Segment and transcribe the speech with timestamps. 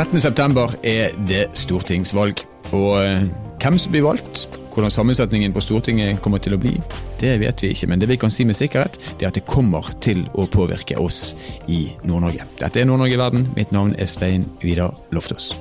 [0.00, 2.38] 13.9 er det stortingsvalg.
[2.72, 3.26] Og eh,
[3.60, 6.72] hvem som blir valgt, hvordan sammensetningen på Stortinget kommer til å bli,
[7.20, 7.90] det vet vi ikke.
[7.90, 10.96] Men det vi kan si med sikkerhet, det er at det kommer til å påvirke
[10.96, 11.34] oss
[11.68, 12.48] i Nord-Norge.
[12.62, 13.46] Dette er Nord-Norge i verden.
[13.58, 15.52] Mitt navn er Stein Vidar Loftaas.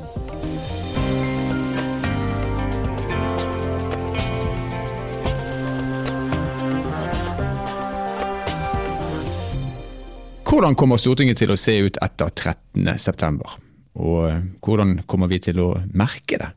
[10.48, 13.68] Hvordan kommer Stortinget til å se ut etter 13.9?
[13.98, 16.52] Og eh, hvordan kommer vi til å merke det?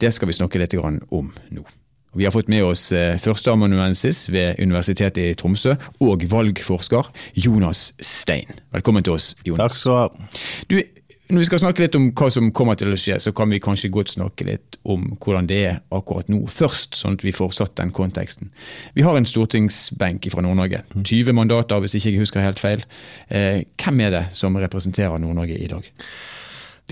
[0.00, 1.64] Det skal vi snakke litt om nå.
[2.14, 7.10] Vi har fått med oss eh, førsteamanuensis ved Universitetet i Tromsø og valgforsker
[7.42, 8.50] Jonas Stein.
[8.74, 9.80] Velkommen til oss, Jonas.
[9.80, 10.20] Takk skal
[10.70, 10.84] du ha.
[11.30, 13.60] Når vi skal snakke litt om hva som kommer til å skje, så kan vi
[13.62, 16.42] kanskje godt snakke litt om hvordan det er akkurat nå.
[16.52, 18.50] Først, sånn at vi får satt den konteksten.
[18.92, 20.82] Vi har en stortingsbenk fra Nord-Norge.
[20.92, 22.84] 20 mandater, hvis ikke jeg husker helt feil.
[23.32, 25.88] Eh, hvem er det som representerer Nord-Norge i dag?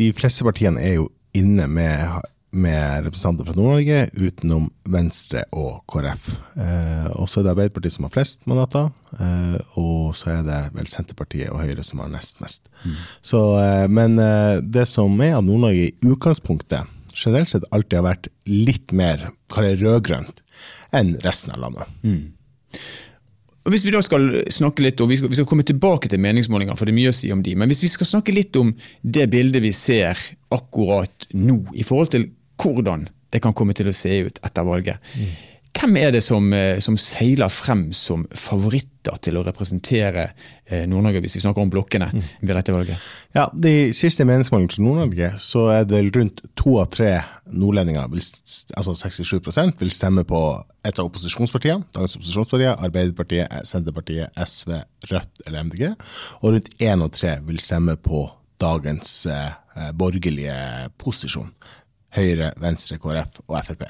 [0.01, 6.27] De fleste partiene er jo inne med, med representanter fra Nord-Norge, utenom Venstre og KrF.
[6.61, 10.59] Eh, og så er det Arbeiderpartiet som har flest mandater, eh, og så er det
[10.77, 12.69] vel Senterpartiet og Høyre som har nest mest.
[12.84, 12.98] Mm.
[13.25, 18.09] Så, eh, men eh, det som er at Nord-Norge i utgangspunktet, generelt sett alltid har
[18.11, 20.44] vært litt mer rød-grønt
[20.97, 21.97] enn resten av landet.
[22.05, 22.28] Mm.
[23.72, 26.77] Hvis vi da skal snakke litt, og vi skal, vi skal, komme tilbake til meningsmålinger,
[26.77, 28.72] for det er mye å si om de, men hvis vi skal snakke litt om
[29.00, 30.19] det bildet vi ser
[30.53, 32.27] akkurat nå, i forhold til
[32.63, 35.13] hvordan det kan komme til å se ut etter valget.
[35.17, 35.33] Mm.
[35.73, 40.27] Hvem er det som, eh, som, seiler frem som favoritter til å representere
[40.67, 42.27] eh, Nord-Norge, hvis vi snakker om blokkene mm.
[42.43, 43.07] ved dette valget?
[43.33, 47.15] Ja, De siste meningsmålingene til Nord-Norge, så er det rundt to av tre
[47.49, 48.05] nordlendinger,
[48.77, 50.43] altså 67 vil stemme på
[50.85, 51.89] et av opposisjonspartiene.
[51.97, 54.77] Dagens opposisjonspartier, Arbeiderpartiet, Senterpartiet, SV,
[55.09, 55.89] Rødt eller MDG.
[56.43, 58.27] Og rundt én av tre vil stemme på
[58.63, 60.55] dagens eh, borgerlige
[61.01, 61.49] posisjon.
[62.13, 63.85] Høyre, Venstre, KrF og Frp.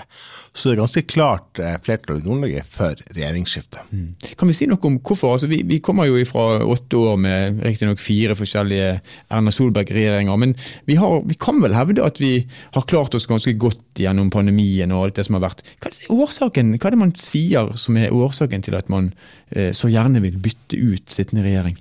[0.55, 3.83] Så det er ganske klart eh, flertall i Nord-Norge for regjeringsskifte.
[3.91, 4.13] Mm.
[4.39, 5.35] Kan vi si noe om hvorfor?
[5.35, 8.93] Altså, vi, vi, kommer jo fra åtte år med riktignok fire forskjellige
[9.33, 10.55] Erna Solberg-regjeringer, men
[10.87, 12.35] vi, har, vi, kan vel hevde at vi
[12.77, 15.67] har klart oss ganske godt gjennom pandemien og alt det som har vært.
[15.83, 19.11] Hva er det, årsaken, hva er det man sier som er årsaken til at man
[19.51, 21.81] eh, så gjerne vil bytte ut sittende regjering?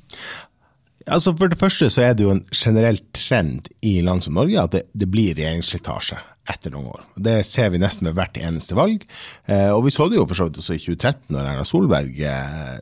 [1.12, 4.62] Altså For det første så er det jo en generell trend i land som Norge
[4.62, 6.20] at det, det blir regjeringsslitasje
[6.50, 7.02] etter noen år.
[7.22, 9.04] Det ser vi nesten ved hvert eneste valg.
[9.46, 12.22] Eh, og vi så det jo for så vidt også i 2013, når Erna Solberg
[12.26, 12.80] eh,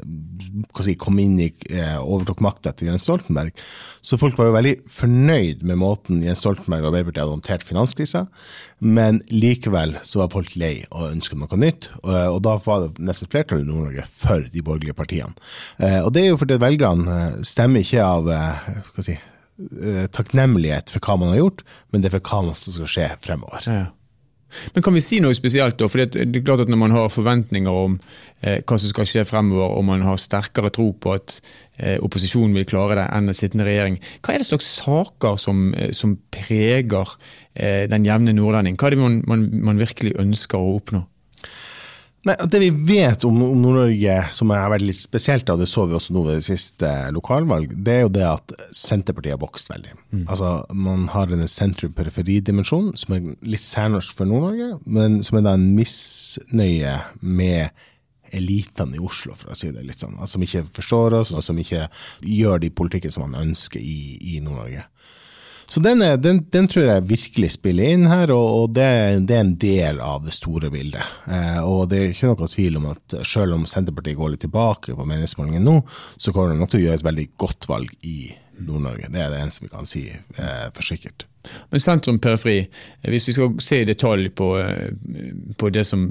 [0.85, 3.51] si, kom inn i, eh, overtok makta etter Jens Stoltenberg.
[3.99, 8.25] Så folk var jo veldig fornøyd med måten Jens Stoltenberg og Arbeiderpartiet hadde håndtert finanskrisa,
[8.79, 11.89] men likevel så var folk lei og ønsket noe nytt.
[12.05, 15.35] Og, da var det nesten flertallet i Nord-Norge for de borgerlige partiene.
[16.05, 19.38] Og det er jo fordi velgerne stemmer ikke av hva si, Eh,
[20.15, 23.65] takknemlighet for hva man har gjort, men det er for hva som skal skje fremover.
[23.67, 23.87] Ja.
[24.73, 25.77] Men Kan vi si noe spesielt?
[25.77, 25.87] da?
[25.89, 27.99] For det er klart at Når man har forventninger om
[28.41, 31.39] eh, hva som skal skje fremover, og man har sterkere tro på at
[31.77, 35.69] eh, opposisjonen vil klare det enn en sittende regjering, hva er det slags saker som,
[35.75, 37.15] eh, som preger
[37.53, 38.77] eh, den jevne nordlending?
[38.79, 41.05] Hva er det man, man, man virkelig ønsker å oppnå?
[42.27, 45.95] Nei, Det vi vet om, om Nord-Norge som er veldig spesielt, og det så vi
[45.95, 49.93] også nå ved det siste lokalvalg, det er jo det at Senterpartiet har vokst veldig.
[50.11, 50.25] Mm.
[50.25, 55.55] Altså, Man har en sentrum-periferidimensjon som er litt særnorsk for Nord-Norge, men som er da
[55.55, 57.85] en misnøye med
[58.35, 60.17] elitene i Oslo, for å si det litt sånn.
[60.19, 61.87] Altså, som ikke forstår oss, og som ikke
[62.21, 64.83] gjør de politikken som man ønsker i, i Nord-Norge.
[65.69, 68.87] Så den, er, den, den, tror jeg virkelig spiller inn her, og, og det,
[69.29, 71.05] det, er en del av det store bildet.
[71.29, 74.97] Eh, og det er ikke noe tvil om at selv om Senterpartiet går litt tilbake
[74.97, 75.77] på meningsmålingen nå,
[76.17, 79.11] så kommer de nok til å gjøre et veldig godt valg i Nord-Norge.
[79.13, 81.28] Det er det eneste vi kan si eh, for sikkert.
[81.69, 82.57] Men sentrum-periferi,
[83.07, 84.89] hvis vi skal se i detalj på, eh,
[85.57, 86.03] på, det som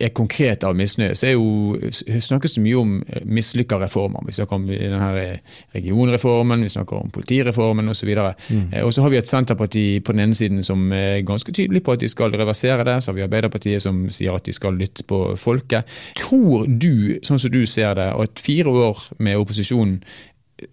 [0.00, 2.92] er konkret av misnøye, så jo, snakkes det mye om
[3.24, 4.26] mislykka reformer.
[4.26, 5.38] Vi snakker om denne
[5.74, 8.10] regionreformen, vi snakker om politireformen osv.
[8.12, 8.68] Mm.
[8.72, 11.84] Eh, og så har vi et Senterparti på den ene siden som er ganske tydelig
[11.84, 13.00] på at de skal reversere det.
[13.02, 15.88] Så har vi Arbeiderpartiet som sier at de skal lytte på folket.
[16.20, 20.02] Tror du, sånn som du ser det, at fire år med opposisjonen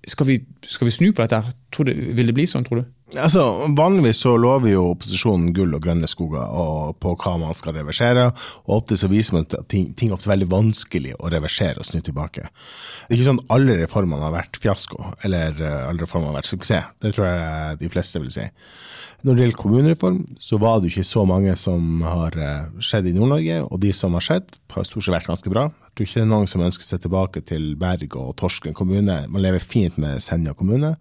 [0.08, 1.42] skal vi, skal vi, snu på dette?
[1.72, 2.90] Det, vil det bli sånn, tror du?
[3.20, 3.44] Altså,
[3.76, 8.30] Vanligvis så lover jo opposisjonen gull og grønne skoger og på hva man skal reversere.
[8.64, 12.00] og Ofte så viser man at ting, ting er veldig vanskelig å reversere og snu
[12.00, 12.46] tilbake.
[12.46, 16.40] Det er ikke sånn at alle reformene har vært fiasko, eller eh, alle reformene har
[16.40, 16.96] vært suksess.
[17.02, 18.48] Det tror jeg de fleste vil si.
[19.22, 23.12] Når det gjelder kommunereform, så var det jo ikke så mange som har eh, skjedd
[23.12, 25.68] i Nord-Norge, og de som har skjedd, har stort sett vært ganske bra.
[26.02, 29.20] Tror ikke det er noen som ønsker seg tilbake til Berg og Torsken kommune.
[29.30, 30.96] Man lever fint med Senja kommune.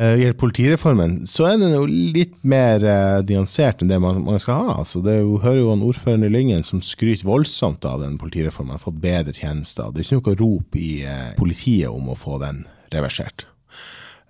[0.00, 4.40] Uh, gjelder politireformen, så er den jo litt mer uh, nyansert enn det man, man
[4.40, 4.78] skal ha.
[4.80, 8.78] Altså, det jo, hører jo ordføreren i Lyngen som skryter voldsomt av den politireformen.
[8.78, 9.92] Har fått bedre tjenester.
[9.92, 12.64] Det er ikke noe rop i uh, politiet om å få den
[12.96, 13.44] reversert.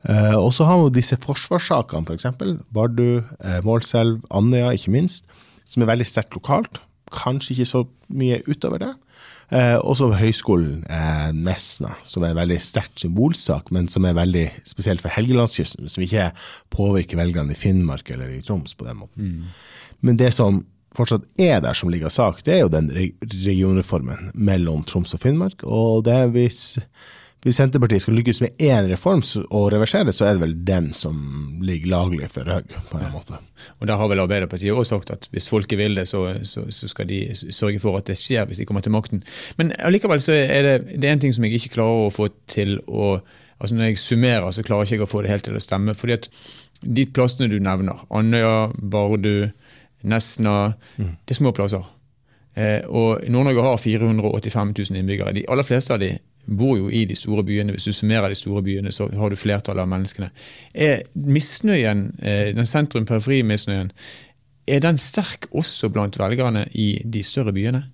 [0.03, 2.27] Uh, og så har vi disse forsvarssakene, f.eks.
[2.35, 3.23] For Bardu,
[3.63, 5.31] Målselv, Andøya ikke minst,
[5.71, 6.83] som er veldig sterkt lokalt.
[7.15, 8.93] Kanskje ikke så mye utover det.
[9.53, 14.47] Eh, også høyskolen eh, Nesna, som er en veldig sterk symbolsak, men som er veldig
[14.65, 16.31] spesielt for Helgelandskysten, som ikke
[16.73, 19.35] påvirker velgerne i Finnmark eller i Troms på den måten.
[19.35, 19.91] Mm.
[20.09, 20.63] Men det som
[20.97, 25.21] fortsatt er der som ligger av sak, det er jo den regionreformen mellom Troms og
[25.21, 25.65] Finnmark.
[25.69, 26.63] Og det er hvis
[27.43, 31.17] hvis Senterpartiet skal lykkes med én reform og reversere, så er det vel den som
[31.63, 32.63] ligger laglig for høy.
[32.91, 33.39] på en måte.
[33.81, 36.89] Og Der har vel Arbeiderpartiet også sagt at hvis folket vil det, så, så, så,
[36.89, 39.25] skal de sørge for at det skjer hvis de kommer til makten.
[39.59, 42.29] Men allikevel så er det, det er en ting som jeg ikke klarer å få
[42.47, 43.19] til å
[43.63, 45.95] altså Når jeg summerer, så klarer jeg ikke å få det helt til å stemme.
[45.95, 46.29] fordi at
[46.83, 49.51] de plassene du nevner, Andøya, Bardu,
[50.03, 51.13] Nesna, mm.
[51.23, 51.85] det er små plasser.
[52.59, 55.33] Eh, og Nord-Norge har 485 000 innbyggere.
[55.33, 56.11] De aller fleste av de
[56.47, 57.73] bor jo i de store byene.
[57.77, 60.31] Hvis du summerer de store byene, så har du flertallet av menneskene.
[60.75, 63.93] Er misnøyen, eh, den sentrum-periferi-misnøyen,
[64.67, 67.85] er den sterk også blant velgerne i de større byene?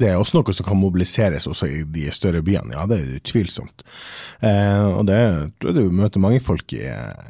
[0.00, 3.18] Det er også noe som kan mobiliseres også i de større byene, ja det er
[3.18, 3.84] utvilsomt.
[4.40, 5.18] Eh, og det
[5.60, 6.86] tror jeg du møter mange folk i,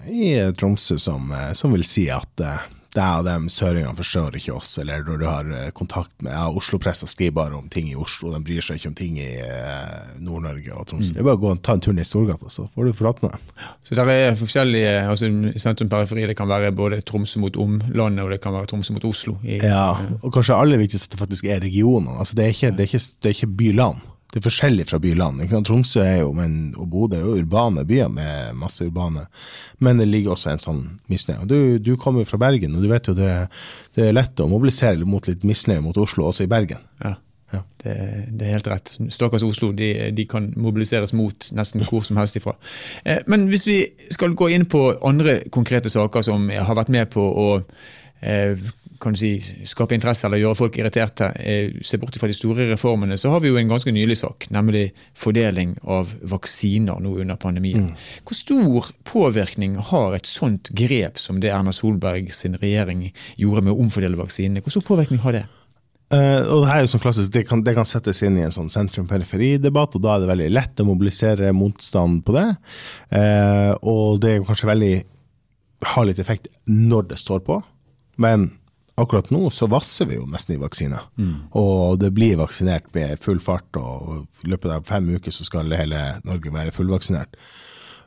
[0.08, 2.62] i Tromsø som, eh, som, vil si at eh,
[2.97, 6.44] deg og dem søringene forstår ikke oss, eller når du har eh, kontakt med ja,
[6.53, 10.12] Oslo-pressa skriver bare om ting i Oslo, de bryr seg ikke om ting i eh,
[10.21, 11.12] Nord-Norge og Tromsø.
[11.12, 11.17] Mm.
[11.17, 12.93] Det er bare å gå og ta en tur ned i Storgata, så får du
[12.99, 13.67] prate med dem.
[13.89, 15.33] Så det er forskjellige altså
[15.65, 19.39] sentrum-periferi, det kan være både Tromsø mot omlandet, og det kan være Tromsø mot Oslo.
[19.43, 19.89] I, ja,
[20.21, 22.19] og kanskje aller viktigst at det faktisk er regionene.
[22.21, 24.96] Altså, det er ikke, det er ikke, det er ikke by-land det er forskjellig fra
[25.02, 25.43] by-land.
[25.69, 29.26] Tromsø er jo, men, og Bodø er jo urbane byer med masse urbane,
[29.84, 30.81] men det ligger også en sånn
[31.12, 31.44] misnøye.
[31.49, 33.34] Du, du kommer jo fra Bergen, og du vet jo det,
[33.93, 36.81] det er lett å mobilisere mot litt misnøye mot Oslo også i Bergen.
[37.05, 37.19] Ja.
[37.52, 37.61] Ja.
[37.82, 37.94] Det,
[38.32, 38.94] det, er helt rett.
[39.12, 42.55] Stakkars Oslo de, de, kan mobiliseres mot nesten hvor som helst ifra.
[43.05, 43.79] Eh, men hvis vi
[44.14, 47.49] skal gå inn på andre konkrete saker som har vært med på å
[48.25, 48.56] eh,
[49.02, 49.34] kan si,
[49.69, 53.43] skape interesse eller gjøre folk irriterte, eh, se bort fra de store reformene, så har
[53.43, 54.88] vi jo en ganske nylig sak, nemlig
[55.19, 57.90] fordeling av vaksiner nå under pandemien.
[57.90, 58.04] Mm.
[58.28, 63.08] Hvor stor påvirkning har et sånt grep som det Erna Solberg sin regjering
[63.40, 64.62] gjorde med å omfordele vaksinene?
[64.62, 65.44] Hvor stor påvirkning har det?
[66.12, 68.44] Uh, og Det her er jo sånn klassisk, det kan, det kan settes inn i
[68.44, 72.48] en sånn sentrum-periferi-debatt, og da er det veldig lett å mobilisere motstand på det.
[73.14, 74.93] Uh, og det er kanskje veldig
[75.94, 77.56] har litt effekt når det står på,
[78.20, 78.50] men
[79.00, 81.05] akkurat nå så vasser vi jo nesten i vaksiner.
[81.17, 81.35] Mm.
[81.59, 85.73] Og det blir vaksinert med full fart, og i løpet av fem uker så skal
[85.77, 87.39] hele Norge være fullvaksinert.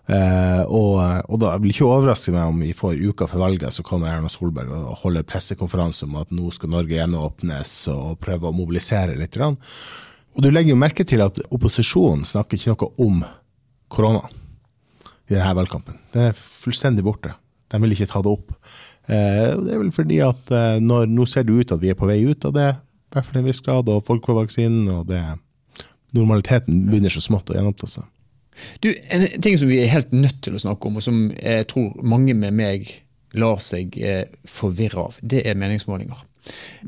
[0.05, 3.85] Eh, og, og, da blir ikke overraske meg om vi får uka før valget, så
[3.85, 8.55] kommer Erna Solberg og holder pressekonferanse om at nå skal Norge gjenåpnes, og prøve å
[8.55, 9.39] mobilisere litt.
[9.41, 13.23] Og du legger jo merke til at opposisjonen snakker ikke noe om
[13.89, 14.27] korona
[15.25, 15.97] i denne valgkampen.
[16.13, 17.33] Det er fullstendig borte.
[17.71, 18.51] De vil ikke ta det opp.
[19.05, 21.99] Eh, det er vel fordi at eh, når, nå ser det ut at vi er
[21.99, 24.89] på vei ut av det, i hvert fall en viss grad, og folk får vaksinen,
[24.91, 25.21] og det,
[26.15, 28.07] normaliteten begynner så smått å gjenoppta seg.
[28.83, 31.67] Du, En ting som vi er helt nødt til å snakke om, og som jeg
[31.71, 32.87] tror mange med meg
[33.35, 36.23] lar seg eh, forvirre av, det er meningsmålinger.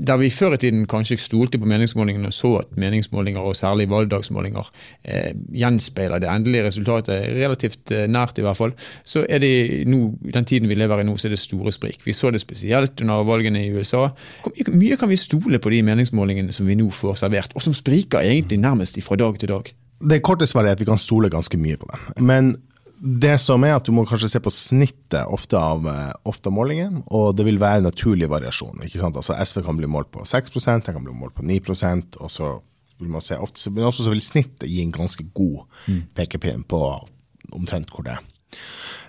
[0.08, 3.90] Der vi før i tiden kanskje stolte på meningsmålingene og så at meningsmålinger, og særlig
[3.90, 4.70] valgdagsmålinger,
[5.04, 10.14] eh, gjenspeiler det endelige resultatet, relativt eh, nært i hvert fall, så er det nå,
[10.34, 12.06] den tiden vi lever i nå, så er det store sprik.
[12.06, 14.08] Vi så det spesielt under valgene i USA.
[14.44, 17.76] Hvor mye kan vi stole på de meningsmålingene som vi nå får servert, og som
[17.78, 19.74] spriker egentlig nærmest fra dag til dag?
[19.98, 22.26] Det korte svaret er at vi kan stole ganske mye på dem.
[22.26, 22.56] Men
[22.98, 26.56] det som er at Du må kanskje se på snittet ofte av, eh, ofte av
[26.56, 28.82] målingen, og det vil være naturlig variasjon.
[28.84, 29.16] ikke sant?
[29.16, 32.62] Altså SV kan bli målt på 6 den kan bli målt på 9% og så
[33.00, 36.02] vil man se ofte, men også så vil snittet gi en ganske god mm.
[36.16, 37.08] pekepinn på
[37.54, 38.24] omtrent hvor det er.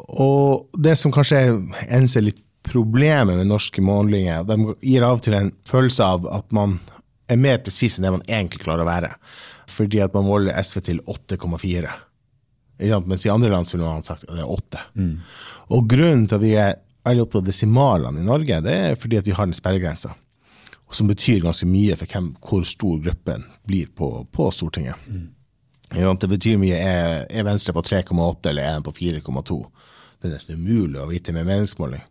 [0.08, 1.56] Og Det som kanskje er
[1.88, 6.52] eneste litt problemet med norske målinger, de gir av og til en følelse av at
[6.52, 6.78] man
[7.28, 9.14] er mer presis enn det man egentlig klarer å være.
[9.68, 12.07] Fordi at man måler SV til 8,4
[12.78, 14.82] mens i andre land ville man sagt at det er åtte.
[14.94, 15.16] Mm.
[15.74, 16.76] Og grunnen til at vi er
[17.08, 20.12] veldig opptatt av desimalene i Norge, det er fordi at vi har en sperregrense.
[20.90, 24.96] Som betyr ganske mye for hvem, hvor stor gruppen blir på, på Stortinget.
[25.08, 25.26] Mm.
[25.92, 26.76] Det betyr mye.
[26.76, 29.58] Er, er Venstre på 3,8 eller er den på 4,2?
[30.18, 32.02] Det er nesten umulig å vite med meningsmåling.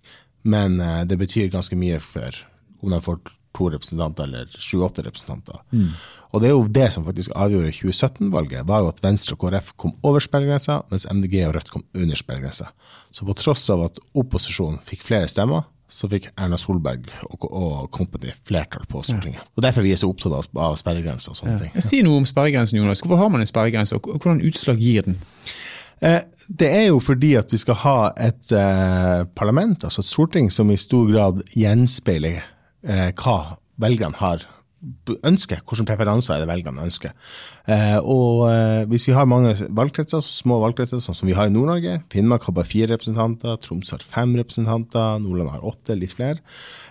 [0.47, 2.37] Men uh, det betyr ganske mye for
[2.81, 3.19] om de får
[3.57, 5.59] to representanter eller sju-åtte representanter.
[5.73, 5.89] Mm.
[6.35, 9.71] Og det er jo det som faktisk avgjorde 2017-valget, var jo at Venstre og KrF
[9.79, 12.69] kom over sperregrensa, mens MDG og Rødt kom under sperregrensa.
[13.15, 17.87] Så på tross av at opposisjonen fikk flere stemmer, så fikk Erna Solberg og, og
[17.95, 19.39] Company flertall på Stortinget.
[19.39, 19.47] Ja.
[19.55, 21.61] Og Derfor vi er så opptatt av, av sperregrenser og sånne ja.
[21.63, 21.85] ting.
[21.85, 23.01] Si noe om sperregrensen, Jonas.
[23.05, 25.15] Hvorfor har man en sperregrense, og hvordan utslag gir den?
[26.03, 26.19] Eh,
[26.59, 30.69] det er jo fordi at vi skal ha et eh, parlament, altså et storting, som
[30.71, 32.43] i stor grad gjenspeiler
[32.83, 34.45] eh, hva velgerne har
[35.25, 37.13] ønsker, hvilke preferanser er det velgerne ønsker.
[37.65, 41.53] Eh, og eh, Hvis vi har mange valgkretser, små valgkretser, sånn som vi har i
[41.53, 46.43] Nord-Norge Finnmark har bare fire representanter, Troms har fem representanter, Nordland har åtte, litt flere.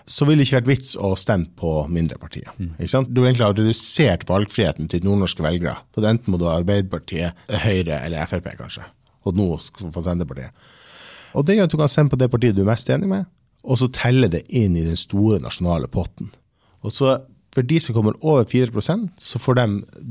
[0.05, 2.51] Så ville det ikke vært vits å stemme på mindre partier.
[2.59, 2.73] Mm.
[2.75, 3.13] Ikke sant?
[3.13, 5.77] Du egentlig har redusert valgfriheten til nordnorske velgere.
[5.95, 8.83] Så enten må du ha Arbeiderpartiet, Høyre eller Frp, kanskje.
[9.27, 10.75] Og nå skal få Senterpartiet.
[11.37, 13.27] Og det gjør at du kan stemme på det partiet du er mest enig med,
[13.67, 16.31] og så teller det inn i den store nasjonale potten.
[16.85, 17.17] Og så
[17.57, 19.65] for de som kommer over 4% så får de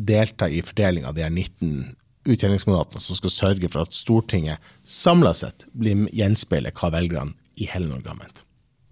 [0.09, 1.95] delta i fordelinga av de her 19
[2.27, 7.87] utjevningsmandatene som skal sørge for at Stortinget samla sett blir gjenspeiler hva velgerne i hele
[7.87, 8.43] Norge har ment.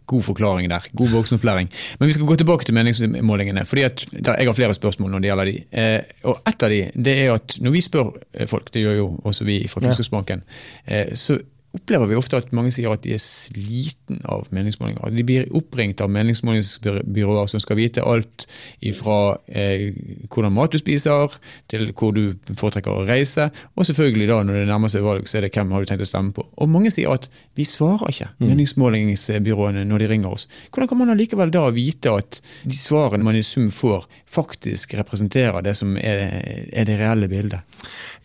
[0.06, 0.84] God forklaring der.
[0.92, 1.70] God voksenopplæring.
[1.98, 3.64] Men vi skal gå tilbake til meningsmålingene.
[3.64, 5.64] fordi at Jeg har flere spørsmål når det gjelder de.
[5.72, 8.10] Eh, og Et av de det er at når vi spør
[8.46, 10.42] folk, det gjør jo også vi fra Kunnskapsbanken,
[10.86, 11.38] eh, så
[11.74, 15.10] opplever vi ofte at mange sier at de er sliten av meningsmålinger.
[15.14, 18.46] De blir oppringt av meningsmålingsbyråer som skal vite alt
[18.94, 19.90] fra eh,
[20.30, 21.34] hvordan mat du spiser,
[21.70, 25.40] til hvor du foretrekker å reise, og selvfølgelig da når det nærmer seg valg, så
[25.40, 26.46] er det hvem har du tenkt å stemme på.
[26.62, 27.26] Og mange sier at
[27.58, 28.46] vi svarer ikke mm.
[28.46, 30.46] meningsmålingsbyråene når de ringer oss.
[30.70, 35.62] Hvordan kan man allikevel da vite at de svarene man i sum får, faktisk representerer
[35.64, 36.24] det som er,
[36.70, 37.66] er det reelle bildet?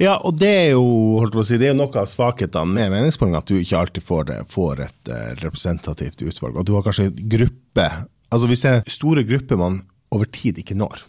[0.02, 0.86] Ja, og det er jo
[1.20, 4.06] holdt på å si, det er noe av svakhetene med meningsmålinger at du ikke alltid
[4.06, 6.60] får, får et uh, representativt utvalg.
[6.60, 7.90] Og du har kanskje gruppe
[8.30, 9.80] Altså Hvis det er store grupper man
[10.14, 11.00] over tid ikke når,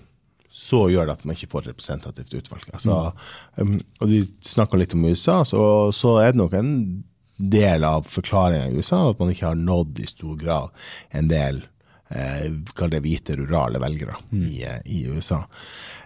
[0.50, 2.64] så gjør det at man ikke får et representativt utvalg.
[2.72, 2.96] Altså,
[3.56, 3.74] mm.
[3.74, 5.60] um, og Du snakka litt om USA, så,
[5.92, 6.72] så, er det nok en
[7.36, 10.72] del av forklaringa i USA at man ikke har nådd i stor grad
[11.16, 11.68] en del eh,
[12.74, 14.42] kall det hvite, rurale velgere mm.
[14.42, 15.40] i, eh, i, USA.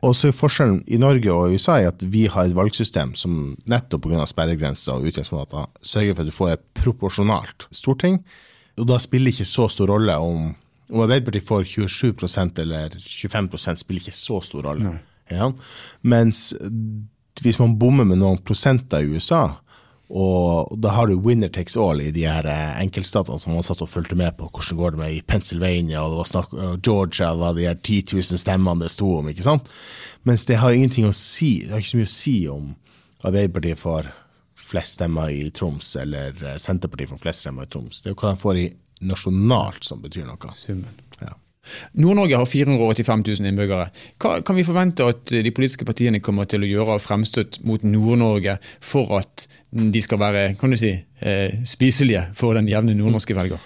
[0.04, 4.04] Og så Forskjellen i Norge og USA er at vi har et valgsystem som nettopp
[4.04, 4.26] pga.
[4.28, 8.20] sperregrenser og utgangsmåter sørger for at du får et proporsjonalt storting.
[8.76, 10.52] Og da spiller det ikke så stor rolle om,
[10.92, 14.98] om Arbeiderpartiet får 27% eller 25% spiller ikke så stor rolle.
[15.32, 15.48] Ja.
[16.04, 16.50] Mens
[17.42, 19.46] hvis man bommer med noen prosenter i USA,
[20.12, 23.80] og da har du winner takes all i de her eh, enkeltstatene som man satt
[23.84, 24.50] og fulgte med på.
[24.52, 26.52] Hvordan går det med i Pennsylvania og det var snakk,
[26.84, 29.30] Georgia, det var de her 10 000 stemmene det sto om.
[29.32, 29.70] ikke sant?
[30.28, 31.64] Mens det har ingenting å si.
[31.64, 32.68] Det har ikke så mye å si om
[33.24, 34.10] Arbeiderpartiet får
[34.64, 38.02] flest stemmer i Troms, eller eh, Senterpartiet får flest stemmer i Troms.
[38.02, 38.68] Det er jo hva de får i
[39.04, 40.52] nasjonalt som betyr noe.
[40.56, 41.00] Summen.
[41.92, 43.88] Nord-Norge har 485 000 innbyggere.
[44.20, 47.84] Hva kan vi forvente at de politiske partiene kommer til å gjøre av fremstøt mot
[47.86, 53.34] Nord-Norge for at de skal være kan du si, eh, spiselige for den jevne nordnorske
[53.36, 53.62] velger?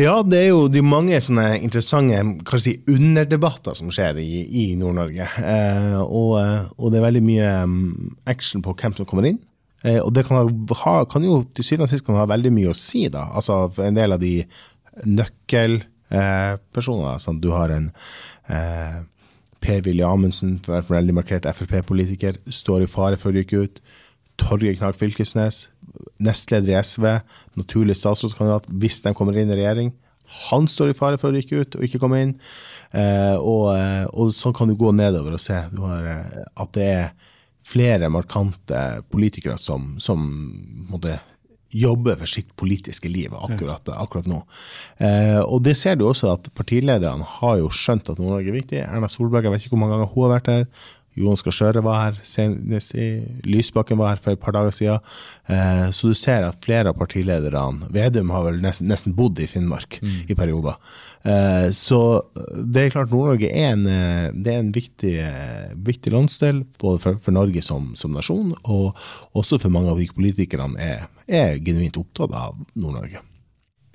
[0.00, 2.22] Ja, det er jo de mange sånne interessante
[2.62, 5.26] si, underdebatter som skjer i, i Nord-Norge.
[5.44, 6.38] Eh, og,
[6.78, 9.40] og, det er veldig mye um, action på hvem som kommer inn.
[9.84, 10.50] Eh, og det kan,
[10.82, 13.26] ha, kan jo til syvende og sist ha veldig mye å si, da.
[13.36, 14.34] Altså en del av de
[15.06, 17.14] nøkkelpersonene.
[17.14, 17.22] eh.
[17.22, 17.88] Sånn, du har en
[18.52, 19.00] eh,
[19.60, 23.82] Per-Willy Amundsen, veldig markert Frp-politiker, står i fare for å ryke ut.
[24.40, 25.68] Torgeir Knag Fylkesnes,
[26.22, 27.06] nestleder i SV,
[27.60, 29.94] naturlig statsrådskandidat hvis de kommer inn i regjering.
[30.50, 32.36] Han står i fare for å rykke ut og ikke komme inn.
[32.94, 36.86] Eh, og, eh, og, sånn kan du gå nedover og se har, eh, at det
[36.86, 37.10] er
[37.66, 40.22] flere markante politikere som, som
[40.90, 41.18] måtte,
[41.70, 44.40] jobber for sitt politiske liv akkurat, akkurat nå.
[44.98, 48.80] Eh, og det ser du også at partilederne har jo skjønt at Nord-Norge er viktig.
[48.82, 50.66] Erna Solberg, jeg vet ikke hvor mange ganger hun har vært her.
[51.20, 53.08] Johan Gahr Støre var her senest i
[53.46, 55.04] Lysbakken var her for et par dager siden.
[55.50, 59.48] Eh, så du ser at flere av partilederne Vedum har vel nesten, nesten bodd i
[59.50, 60.16] Finnmark mm.
[60.32, 60.78] i perioder.
[61.22, 62.00] Eh, så
[62.64, 65.14] det er klart Nord-Norge er en, eh, det er en viktig,
[65.90, 68.96] viktig landsdel, både for, for Norge som, som, nasjon, og
[69.38, 73.24] også for mange av de politikerne er, er genuint opptatt av Nord-Norge.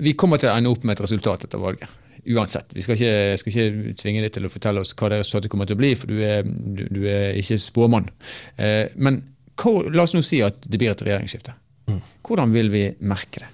[0.04, 2.74] Vi kommer til å ende opp med et resultat etter valget uansett.
[2.74, 5.70] Vi skal ikke, skal ikke, tvinge deg til å fortelle oss hva det resultatet kommer
[5.70, 8.10] til å bli, for du er, du, du er ikke spåmann.
[8.58, 9.22] Eh, men
[9.60, 11.56] hva, la oss nå si at det blir et regjeringsskifte.
[11.92, 12.02] Mm.
[12.26, 13.52] Hvordan vil vi merke det?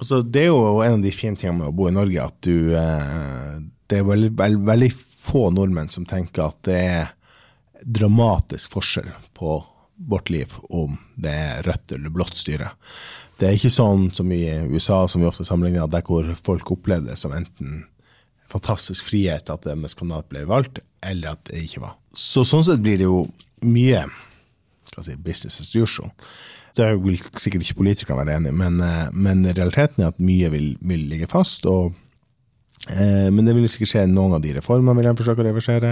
[0.00, 2.46] Altså, det er jo en av de fine tingene med å bo i Norge, at
[2.46, 3.56] du eh,
[3.90, 7.10] Det er veldig, veld, veldig få nordmenn som tenker at det er
[7.80, 9.58] dramatisk forskjell på
[10.08, 12.72] vårt liv om det er rødt eller blått styre.
[13.40, 17.12] Det er ikke sånn som i USA, som vi ofte sammenligner, der hvor folk opplever
[17.12, 17.84] det som enten
[18.50, 21.94] fantastisk frihet at deres kandidat ble valgt, eller at det ikke var.
[22.12, 23.22] Så sånn sett blir det jo
[23.64, 24.04] mye
[24.98, 26.10] si, business as usual.
[26.76, 30.50] Det vil sikkert ikke politikerne være enig i, men, eh, men, realiteten er at mye
[30.52, 31.66] vil, vil ligge fast.
[31.66, 31.94] og
[32.88, 35.90] men det vil sikkert skje noen av de reformene vil jeg forsøke å reversere.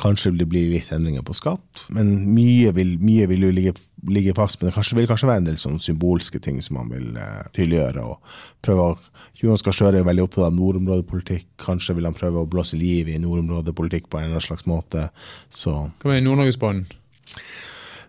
[0.00, 1.84] Kanskje det bli litt endringer på skatt.
[1.94, 3.74] Men mye vil, mye vil jo ligge,
[4.08, 4.58] ligge, fast.
[4.58, 7.44] Men det kanskje, vil kanskje være en del sånn symbolske ting som man vil eh,
[7.54, 8.06] tydeliggjøre.
[8.08, 8.96] og prøve å,
[9.38, 11.46] Jonas Gahr er veldig opptatt av nordområdepolitikk.
[11.60, 15.10] Kanskje vil han prøve å blåse liv i nordområdepolitikk på en eller annen slags måte.
[15.52, 15.76] Så.
[16.02, 16.88] Hva med Nord-Norgesbanen?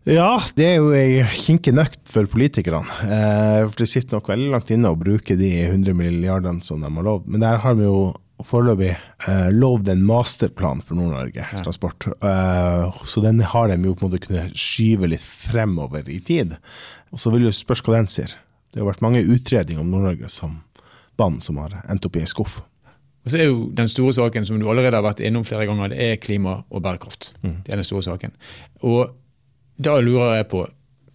[0.06, 2.86] Ja, det er jo ei kinkig nøkt for politikerne.
[3.08, 6.92] Eh, for Det sitter nok veldig langt inne å bruke de 100 milliardene som de
[6.94, 7.26] har lovd.
[7.26, 8.12] Men der har vi jo
[8.46, 11.64] foreløpig eh, lovd en masterplan for Nord-Norge ja.
[11.64, 12.06] transport.
[12.22, 16.54] Eh, så den har de jo på en måte kunnet skyve litt fremover i tid.
[17.10, 18.38] Og så vil du spørs hva den sier.
[18.70, 20.60] Det har vært mange utredninger om Nord-Norge som
[21.18, 22.62] banen som har endt opp i en skuff.
[23.26, 25.90] Og så er jo Den store saken som du allerede har vært innom flere ganger,
[25.90, 27.34] det er klima og bærekraft.
[27.42, 27.64] Mm.
[27.66, 28.36] Det er den store saken.
[28.86, 29.16] Og
[29.78, 30.66] da lurer jeg på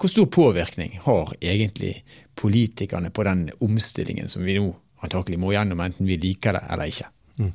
[0.00, 1.98] hvor stor påvirkning har egentlig
[2.40, 4.70] politikerne på den omstillingen som vi nå
[5.04, 7.08] antakelig må gjennom, enten vi liker det eller ikke?
[7.40, 7.52] Mm.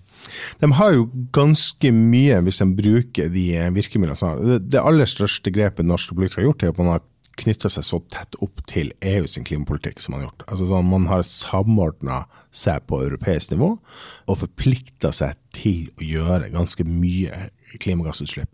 [0.62, 4.60] De har jo ganske mye, hvis de bruker de virkemidlene.
[4.62, 7.04] Det aller største grepet norske politikere har gjort, er at man har
[7.36, 10.46] knytta seg så tett opp til EU sin klimapolitikk som man har gjort.
[10.48, 12.24] Altså sånn, Man har samordna
[12.56, 17.50] seg på europeisk nivå og forplikta seg til å gjøre ganske mye
[17.82, 18.52] klimagassutslipp.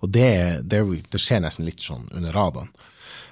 [0.00, 2.70] Og det, det, det skjer nesten litt sånn under radaren.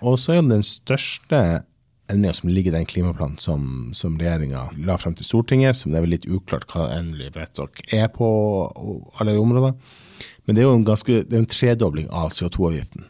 [0.06, 1.64] Og så er den største
[2.08, 6.00] endringa som ligger i den klimaplanen som, som regjeringa la frem til Stortinget, som det
[6.00, 8.28] er vel litt uklart hva endelig vedtak er på
[9.20, 9.74] alle de områdene.
[10.46, 13.04] Men det er jo en, ganske, det er en tredobling av CO2-avgiften.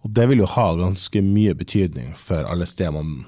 [0.00, 3.26] Og det vil jo ha ganske mye betydning for alle steder man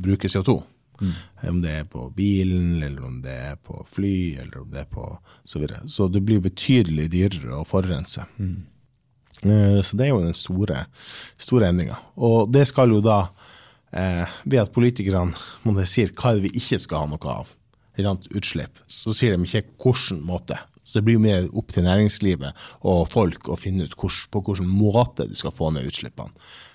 [0.00, 0.62] bruker CO2.
[1.00, 1.14] Mm.
[1.48, 4.90] Om det er på bilen, eller om det er på fly, eller om det er
[4.90, 5.08] på
[5.44, 5.82] så videre.
[5.90, 8.26] Så det blir betydelig dyrere å forurense.
[8.38, 8.62] Mm.
[9.42, 10.86] Eh, så det er jo den store,
[11.40, 11.98] store endringa.
[12.16, 13.28] Og det skal jo da,
[13.92, 15.34] eh, ved at politikerne
[15.86, 17.54] sier hva er det vi ikke skal ha noe av,
[17.94, 20.58] utslipp, så sier de ikke hvilken måte.
[20.84, 24.42] Så det blir jo mer opp til næringslivet og folk å finne ut hvor, på
[24.42, 26.34] hvilken måte du skal få ned utslippene.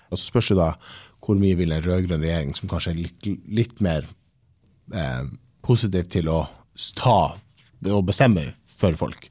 [0.09, 0.71] Og så spørs det da
[1.19, 4.07] hvor mye vil en rød-grønn regjering, som kanskje er litt, litt mer
[4.93, 5.23] eh,
[5.65, 6.41] positiv til å
[6.95, 7.21] ta
[7.89, 8.45] og bestemme
[8.79, 9.29] for folk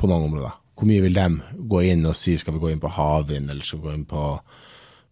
[0.00, 1.26] på noen områder, hvor mye vil de
[1.70, 4.06] gå inn og si skal vi gå inn på havvind, eller skal vi gå inn
[4.08, 4.24] på,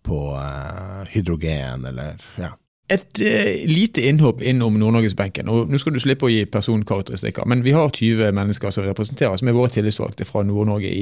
[0.09, 2.55] på uh, hydrogen, eller ja.
[2.89, 5.49] Et eh, lite innhopp innom Nord-Norgesbenken.
[5.53, 9.37] og Nå skal du slippe å gi personkarakteristikker, men vi har 20 mennesker som representerer,
[9.37, 10.93] som er våre tillitsvalgte fra Nord-Norge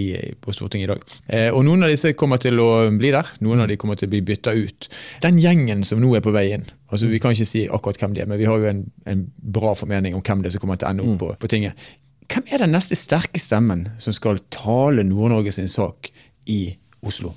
[0.43, 1.05] på Stortinget i dag.
[1.31, 4.11] Eh, og Noen av disse kommer til å bli der, noen av de kommer til
[4.11, 4.91] å bli bytta ut.
[5.23, 8.19] Den gjengen som nå er på vei inn, altså vi kan ikke si akkurat hvem
[8.19, 10.67] de er, men vi har jo en, en bra formening om hvem det er som
[10.67, 11.23] kommer til å ende opp mm.
[11.23, 11.87] på, på tinget.
[12.27, 16.11] Hvem er den neste sterke stemmen som skal tale Nord-Norge sin sak
[16.51, 16.65] i
[17.07, 17.37] Oslo?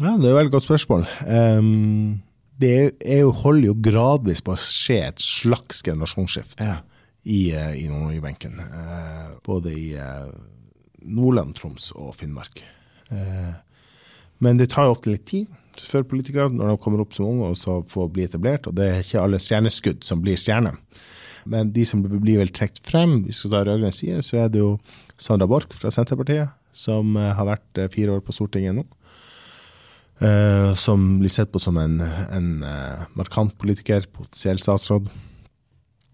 [0.00, 1.06] Ja, Det er jo et godt spørsmål.
[1.22, 2.24] Um
[2.60, 6.76] det er holder jo gradvis på å skje et slags generasjonsskifte ja.
[7.26, 8.60] i, eh, i Nord-Norge-benken.
[8.62, 10.28] Eh, både i eh,
[11.04, 12.62] Nordland, Troms og Finnmark.
[14.42, 17.50] Men det tar jo ofte litt tid før politikere når de kommer opp som unge
[17.52, 18.68] og så får bli etablert.
[18.70, 20.78] Og det er ikke alle stjerneskudd som blir stjerner.
[21.50, 24.62] Men de som blir vel trukket frem, hvis vi tar rød-grønn side, så er det
[24.62, 24.78] jo
[25.20, 28.86] Sandra Borch fra Senterpartiet, som har vært fire år på Stortinget nå.
[30.22, 35.08] Uh, som blir sett på som en, en uh, markant politiker, potensiell statsråd.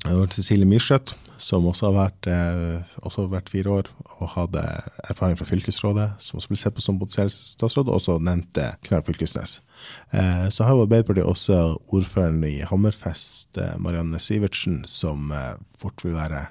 [0.08, 4.62] Og Cecilie Myrseth, som også har vært, uh, også vært, fire år og hadde
[5.04, 9.04] erfaring fra fylkesrådet, som også blir sett på som potensiell statsråd, og også nevnte Knag
[9.04, 9.60] Fylkesnes.
[10.52, 15.32] så har jo Arbeiderpartiet også ordføreren i Hammerfest, Marianne Sivertsen, som
[15.80, 16.42] fort vil være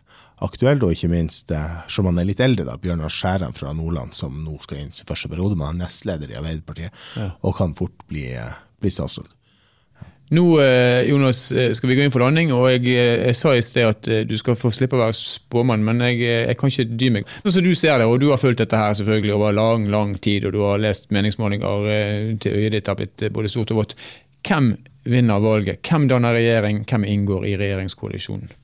[0.45, 4.15] aktuelt, og ikke minst, eh, som han er litt eldre, da, Bjørnar Skjæran fra Nordland,
[4.17, 7.27] som nå skal inn sin første periode, men han er nestleder i Arbeiderpartiet, ja.
[7.41, 9.35] og kan fort bli, eh, bli statsråd.
[10.29, 13.87] Nå eh, Jonas, skal vi gå inn for landing, og jeg, jeg sa i sted
[13.89, 17.33] at du skal få slippe å være spåmann, men jeg, jeg, kan ikke dy meg.
[17.41, 20.13] Sånn som du ser det, og du har fulgt dette her selvfølgelig over lang lang
[20.21, 23.97] tid, og du har lest meningsmålinger til øyet ditt har blitt både stort og vått.
[24.45, 24.75] Hvem
[25.09, 25.81] vinner valget?
[25.81, 26.83] Hvem danner regjering?
[26.85, 28.58] Hvem inngår i regjeringskoalisjonen?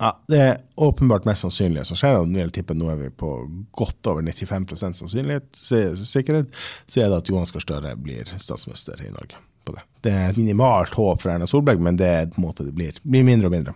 [0.00, 2.50] Ja, Det er åpenbart mest sannsynlige som skjer.
[2.52, 3.30] tipper Nå er vi på
[3.76, 6.48] godt over 95 sannsynlighet, sikkerhet,
[6.86, 9.36] så er det at Johan Gahr Støre blir statsminister i Norge.
[9.64, 12.48] på Det Det er et minimalt håp for Erna Solberg, men det er på en
[12.48, 12.92] måte det blir.
[13.04, 13.74] blir mindre og mindre.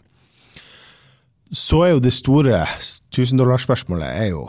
[1.53, 2.65] Så er jo det store
[3.13, 4.49] tusendollarspørsmålet er jo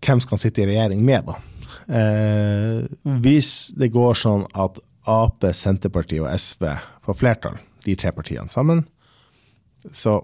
[0.00, 1.34] hvem skal sitte i regjering med, da?
[1.88, 2.86] Eh,
[3.22, 6.66] hvis det går sånn at Ap, Senterpartiet og SV
[7.02, 8.84] får flertall, de tre partiene sammen,
[9.90, 10.20] så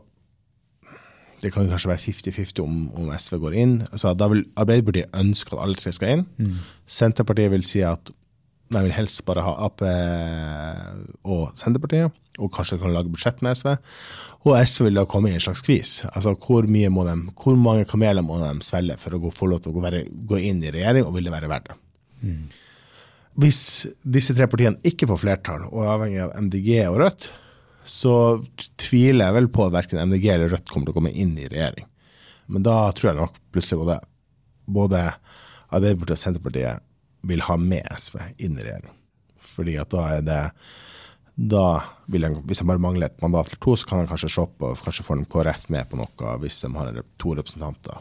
[1.43, 3.75] det kan kanskje være 50-50 om, om, SV går inn.
[3.93, 6.25] Altså, da vil Arbeiderpartiet ønske at alle tre skal inn.
[6.39, 6.57] Mm.
[6.99, 8.11] Senterpartiet vil si at
[8.69, 9.81] de vil helst bare ha Ap
[11.25, 13.71] og Senterpartiet, og kanskje kan lage budsjett med SV.
[14.47, 15.95] Og SV vil da komme i en slags skvis.
[16.11, 19.73] Altså, hvor, de, hvor mange kameler må de svelge for å gå, få lov til
[19.73, 21.79] å gå, gå, inn i regjering, og vil det være verdt det?
[22.29, 22.47] Mm.
[23.39, 23.61] Hvis
[24.03, 27.31] disse tre partiene ikke får flertall, og er avhengig av MDG og Rødt,
[27.89, 28.15] så
[28.81, 31.49] tviler jeg vel på at verken MDG eller Rødt kommer til å komme inn i
[31.49, 31.87] regjering.
[32.53, 33.97] Men da tror jeg nok plutselig både,
[34.79, 35.01] både
[35.69, 36.85] Arbeiderpartiet og Senterpartiet
[37.29, 38.93] vil ha med SV inn i regjering.
[39.49, 40.43] Fordi at da er det
[41.39, 44.31] da vil jeg, Hvis han bare mangler et mandat eller to, så kan han kanskje
[44.35, 48.01] se på kanskje får KrF med på noe hvis de har to representanter,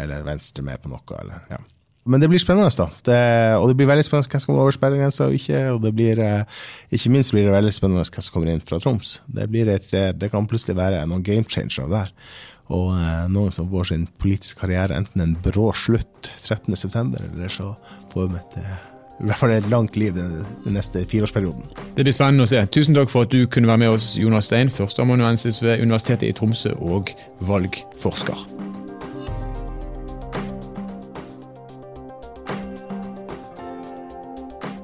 [0.00, 1.18] eller Venstre med på noe.
[1.20, 1.58] Eller, ja.
[2.04, 2.86] Men det blir spennende, da.
[3.04, 3.16] Det,
[3.60, 5.64] og det blir veldig spennende hvem som kommer over sperregrensa og ikke.
[5.74, 6.60] Og det blir, eh,
[6.96, 9.18] ikke minst blir det veldig spennende hvem som kommer inn fra Troms.
[9.28, 12.12] Det, et, eh, det kan plutselig være noen game changere der.
[12.70, 17.74] Og eh, noen som får sin politiske karriere enten en brå slutt 13.9., eller så
[18.14, 18.62] får vi et
[19.20, 21.66] i hvert fall et langt liv den, neste fireårsperioden.
[21.96, 22.62] Det blir spennende å se.
[22.72, 26.32] Tusen takk for at du kunne være med oss, Jonas Stein, førsteamanuensis ved Universitetet i
[26.32, 27.12] Tromsø og
[27.44, 28.69] valgforsker.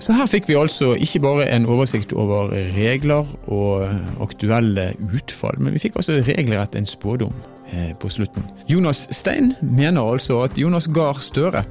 [0.07, 3.89] Så her fikk vi altså ikke bare en oversikt over regler og
[4.23, 7.33] aktuelle utfall, men vi fikk altså regelrett en spådom
[7.73, 8.47] eh, på slutten.
[8.71, 11.65] Jonas Stein mener altså at Jonas Gahr Støre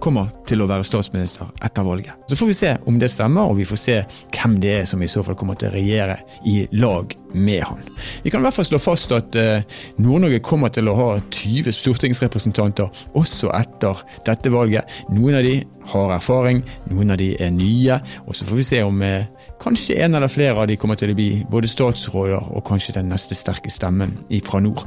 [0.00, 2.14] kommer til å være statsminister etter valget.
[2.30, 3.96] Så får vi se om det stemmer, og vi får se
[4.34, 7.82] hvem det er som i så fall kommer til å regjere i lag med han.
[8.24, 11.74] Vi kan i hvert fall slå fast at uh, Nord-Norge kommer til å ha 20
[11.76, 15.00] stortingsrepresentanter også etter dette valget.
[15.12, 15.56] Noen av de
[15.92, 19.98] har erfaring, noen av de er nye, og så får vi se om uh, kanskje
[20.04, 23.36] en eller flere av de kommer til å bli både statsråder og kanskje den neste
[23.38, 24.86] sterke stemmen fra nord.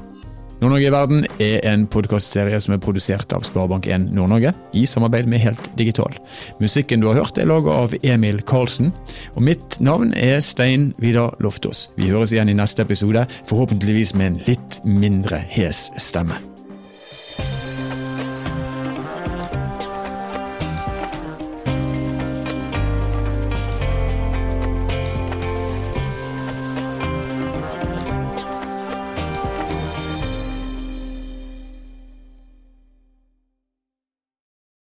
[0.62, 5.41] Nord-Norge i verden er en podkastserie som er produsert av Sparebank1 Nord-Norge i samarbeid med
[5.41, 6.13] Helt Digital.
[6.62, 8.93] Musikken du har hørt er laget av Emil Karlsen,
[9.34, 11.88] og mitt navn er Stein Vidar Loftaas.
[11.97, 16.38] Vi høres igjen i neste episode, forhåpentligvis med en litt mindre hes stemme.